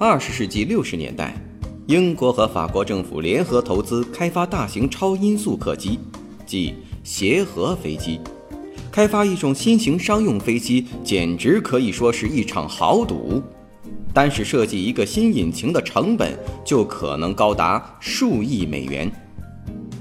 [0.00, 1.34] 二十世纪六十年代，
[1.86, 5.98] 英国和法国政府联合投资开发大型超音速客机，
[6.46, 8.20] 即协和飞机。
[8.92, 13.42] 开发一种新型商用飞机，简直可以说是一场豪赌。
[14.14, 16.32] 单是设计一个新引擎的成本，
[16.64, 19.10] 就可能高达数亿美元。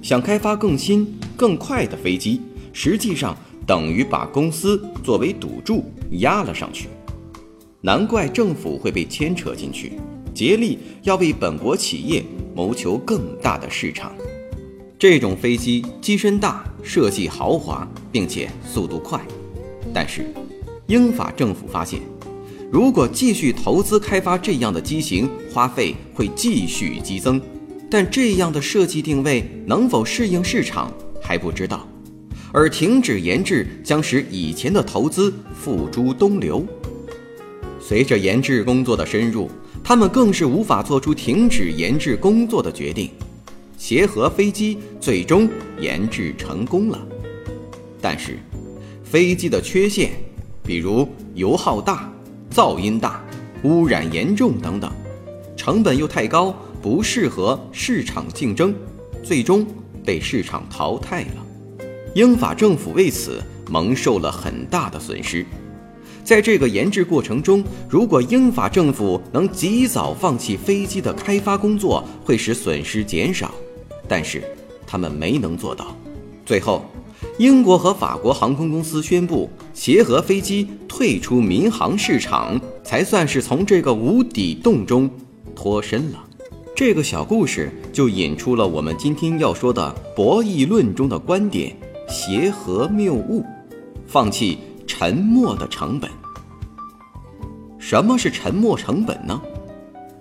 [0.00, 1.06] 想开发更新、
[1.36, 2.40] 更快的飞机，
[2.72, 6.88] 实际上等于把公司作为赌注压了上去。
[7.84, 9.94] 难怪政府会被牵扯进去，
[10.32, 12.22] 竭力要为本国企业
[12.54, 14.12] 谋求更大的市场。
[14.96, 19.20] 这种飞机机身大，设计豪华，并且速度快。
[19.92, 20.32] 但是，
[20.86, 22.00] 英法政府发现，
[22.70, 27.42] 如果继续投资开发这样的机型，花费会继续激增。
[27.90, 30.88] 但这样的设计定位能否适应市场
[31.20, 31.84] 还不知道，
[32.52, 36.64] 而停止研制将使以前的投资付诸东流。
[37.84, 39.50] 随着研制工作的深入，
[39.82, 43.10] 他们更是无法做出停止研制工作的决定。
[43.76, 45.48] 协和飞机最终
[45.80, 47.06] 研制成功了，
[48.00, 48.38] 但是
[49.02, 50.12] 飞机的缺陷，
[50.62, 52.08] 比如油耗大、
[52.54, 53.24] 噪音大、
[53.64, 54.90] 污染严重等等，
[55.56, 58.72] 成本又太高，不适合市场竞争，
[59.24, 59.66] 最终
[60.04, 61.84] 被市场淘汰了。
[62.14, 65.44] 英法政府为此蒙受了很大的损失。
[66.24, 73.52] 在这个研制过程中，如果英法政府能及早放弃飞机的开发工作，会使损失减少。
[74.08, 74.42] 但是
[74.86, 75.96] 他们没能做到。
[76.46, 76.84] 最后，
[77.38, 85.10] 英国和法国航空公司宣布协和飞机退出民航市场，才算是从这个无底洞中
[85.56, 86.24] 脱身了。
[86.74, 91.76] 这个小故事就引出了我们今天要说的博弈论中的观点：
[92.08, 93.44] 协和谬误，
[94.06, 94.58] 放弃。
[95.02, 96.08] 沉没的成本。
[97.76, 99.42] 什么是沉没成本呢？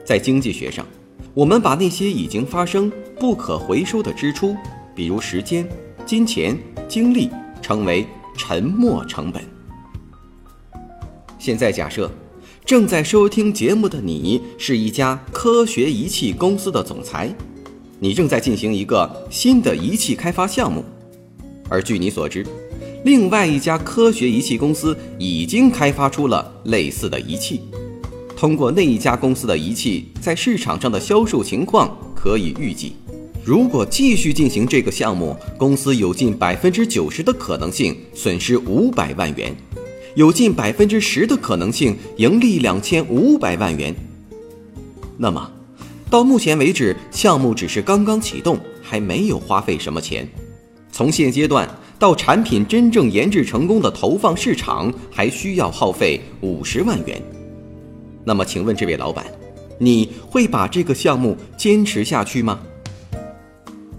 [0.04, 0.84] 在经济学上，
[1.36, 4.58] 我们把那些已经发生不可回收的支出，
[4.96, 5.70] 比如时间、
[6.04, 6.58] 金钱、
[6.90, 7.30] 精力，
[7.62, 9.44] 称为沉没成本。
[11.38, 12.10] 现在假设，
[12.66, 17.32] 正在收听节目的你是一家科学仪器公司的总裁，
[18.00, 20.84] 你正在进行一个新的仪器开发项目，
[21.70, 22.44] 而据你所知。
[23.04, 27.62] 另外一家科学仪器公司已经开发出了类似的仪器，
[28.38, 32.94] 通过那一家公司的仪器在市场上的销售情况可以预计，
[33.44, 39.56] 如果继续进行这个项目，公司有近百分之九十的可能性损失五百万元，
[40.14, 43.96] 有近百分之十的可能性盈利两千五百万元。
[45.18, 45.52] 那么，
[46.08, 50.30] 到目前为止，项目只是刚刚启动，还没有花费什么钱，
[50.92, 51.68] 从现阶段。
[52.02, 57.22] 到产品真正研制成功的投放市场，还需要耗费五十万元。
[58.24, 59.24] 那么，请问这位老板，
[59.78, 62.60] 你会把这个项目坚持下去吗？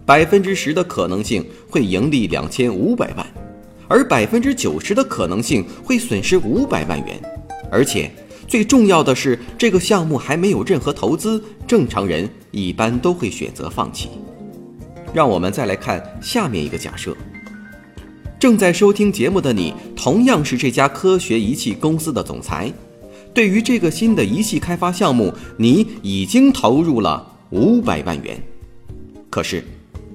[0.04, 3.24] 百分之十的可能性会盈利两千五百万，
[3.86, 7.22] 而百分之九十的可能性会损失五百万元。
[7.70, 8.10] 而且
[8.48, 14.08] 最重要的是，这个项目还没有任何投资，正常人一般都会选择放弃。
[15.14, 17.16] 让我们再来看下面一个假设。
[18.42, 22.72] 正在收听节目的你，同样是这家科学仪器公司的总裁。
[23.32, 28.36] 对于这个新的仪器开发项目，你已经投入了五百万元。
[29.30, 29.62] 可是，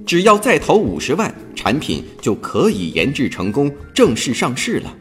[0.06, 4.94] 只要再投五十万，产品就可以研制成功，正式上市了。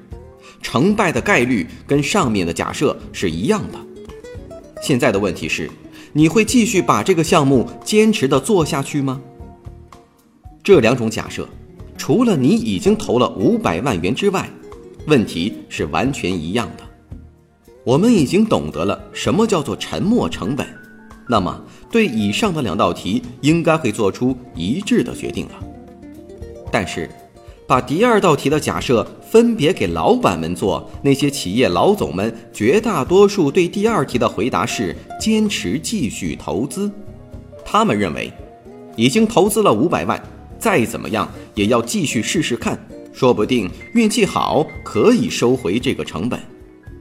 [0.62, 3.78] 成败的概率跟上面的假设是一样的。
[4.80, 5.68] 现在的问题是，
[6.12, 9.20] 你会继续把这个项目坚持的做下去吗？
[10.62, 11.48] 这两种假设。
[11.96, 14.48] 除了你已经投了五百万元之外，
[15.06, 16.84] 问题是完全一样的。
[17.84, 20.66] 我们已经懂得了什么叫做沉没成本，
[21.28, 21.60] 那么
[21.90, 25.52] 对以上的两道题应该会做出一致的决定了。
[26.72, 27.08] 但是，
[27.66, 36.90] 把第二道题的假设分别给老板们做，那些企业老总们绝大多数对第二题的回答是坚持继续投资，
[37.64, 38.32] 他们认为
[38.96, 40.20] 已经投资了五百万。
[40.58, 42.78] 再怎么样也要继续试试看，
[43.12, 46.40] 说不定运气好可以收回这个成本。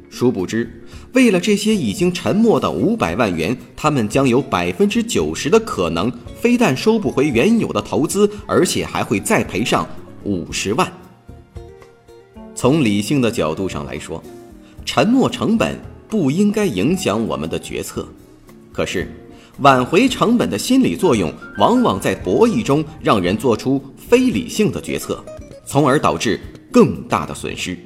[0.10, 0.81] 殊不知，
[1.13, 6.10] 为了这些已经沉没的五百万元，他们将有百分之九十的可能，
[6.40, 9.86] 非但收不回原有的投资，而且还会再赔上
[10.24, 10.90] 五十万。
[12.54, 14.24] 从理性的角度上来说，
[14.86, 15.78] 沉没成本
[16.08, 18.08] 不应该影响我们的决策。
[18.72, 19.10] 可是，
[19.60, 25.24] 挽回成本的心理作用，往往在博弈中让人做出非理性的决策，
[25.66, 26.40] 从而导致
[26.72, 27.78] 更大的损失。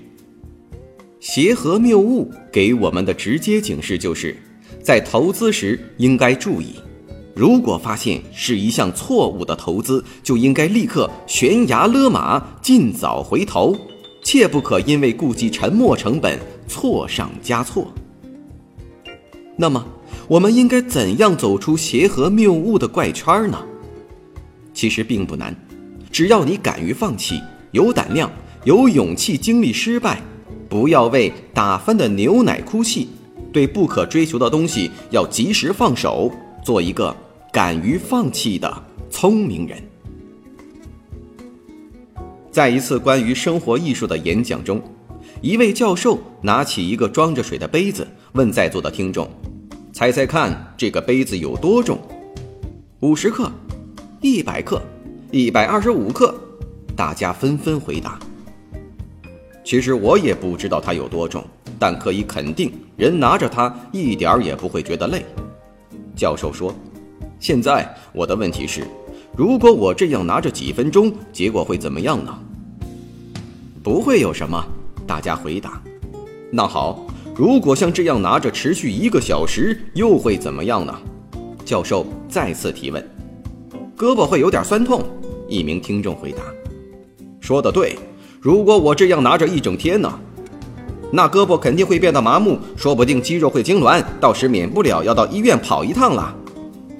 [1.20, 4.36] 协和谬误给我们的直接警示就是，
[4.82, 6.76] 在投资时应该注意，
[7.36, 13.78] 如果发现是一项错误的投资，就应该立刻悬崖勒马，尽早回头，
[14.24, 17.94] 切不可因为顾及沉没成本错上加错。
[19.56, 19.86] 那么，
[20.30, 23.66] 我们应该怎样走出协和谬误的怪圈呢？
[24.76, 25.56] 其实并不难，
[26.12, 27.42] 只要你敢于放弃，
[27.72, 28.32] 有胆量、
[28.64, 30.22] 有勇气经历失败，
[30.70, 33.10] 不要为打翻的牛奶哭泣，
[33.52, 36.32] 对不可追求的东西要及时放手，
[36.64, 37.16] 做一个
[37.52, 38.72] 敢于放弃的
[39.10, 39.82] 聪明人。
[42.52, 44.80] 在一次关于生活艺术的演讲中，
[45.42, 49.28] 一位教授拿起一个装着水的杯子，问在座的听众。
[50.00, 52.00] 猜猜看，这个杯子有多重？
[53.02, 53.52] 五十克，
[54.22, 54.82] 一百克，
[55.30, 56.34] 一百二十五克。
[56.96, 58.18] 大家纷纷回答。
[59.62, 61.44] 其实我也不知道它有多重，
[61.78, 65.26] 但可以肯定，人拿着它一点儿也不会觉得累。
[66.16, 66.74] 教授说
[67.38, 68.88] ：“现在我的问题是，
[69.36, 72.40] 如果我这样拿着几分钟，结果会怎么样呢？”
[73.84, 74.66] 不会有什么，
[75.06, 75.82] 大家回答。
[76.54, 77.06] 那好。
[77.40, 80.94] 如果像这样拿着持续一个小时，又会怎么样呢？
[81.64, 83.02] 教授再次提问。
[83.98, 85.02] 胳膊会有点酸痛。
[85.48, 86.40] 一名听众回答。
[87.40, 87.98] 说的对。
[88.42, 90.20] 如果我这样拿着一整天呢？
[91.14, 96.36] 那胳膊肯定会变得麻木，说不定肌肉会痉挛，到时免不了要到医院跑一趟了。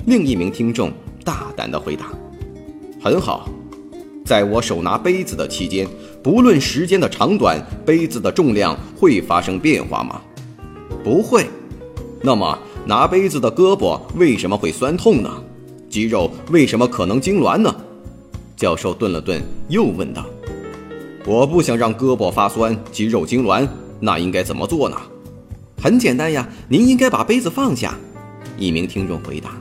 [0.06, 0.90] 另一名听众
[1.26, 2.06] 大胆地回答。
[3.04, 3.50] 很好，
[4.24, 5.86] 在我手拿杯子的期间，
[6.24, 10.22] 不论时间的长短，杯子的重量会发生变化吗？
[11.10, 11.48] 不会，
[12.22, 15.44] 那么拿杯子的胳膊为什么会酸痛呢？
[15.90, 17.76] 肌肉为什么可能痉挛呢？
[18.56, 20.24] 教授顿了顿，又问道
[21.26, 23.68] ：“我不想让胳膊发酸、肌肉痉挛，
[24.00, 24.96] 那应该怎么做呢？”
[25.82, 27.98] 很简单呀，您应该把杯子放下。
[28.56, 29.60] 一名听众回答：“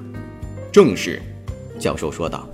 [0.70, 1.18] 正是。”
[1.80, 2.46] 教授说道：“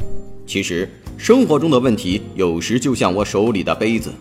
[0.46, 0.88] 其实
[1.18, 4.12] 生活中的问题有时就像我手里的杯子，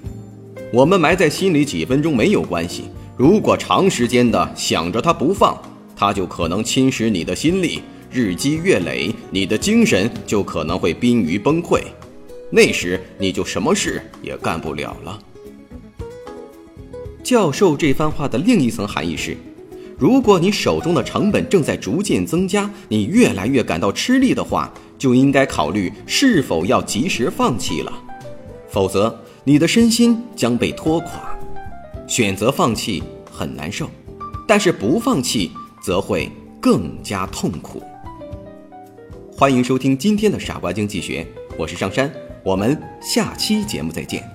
[0.73, 5.55] 我们埋在心里几分钟没有关系。”如果长时间的想着它不放，
[5.95, 7.81] 它就可能侵蚀你的心力，
[8.11, 11.79] 日积月累，你的精神就可能会濒于崩溃，
[12.49, 15.19] 那时你就什么事也干不了了。
[17.23, 19.37] 教授这番话的另一层含义是：
[19.95, 27.93] 如果你手中的成本正在逐渐增加，你越来越感到吃力的话，就应该考虑是否要及时放弃了，
[28.69, 31.32] 否则你的身心将被拖垮。
[32.13, 33.01] 选择放弃
[33.31, 33.89] 很难受，
[34.47, 35.49] 但是不放弃
[35.81, 36.31] 则会
[36.61, 37.81] 更加痛苦。
[39.35, 41.27] 欢迎收听今天的傻瓜经济学，
[41.57, 42.13] 我是上山，
[42.45, 44.32] 我们下期节目再见。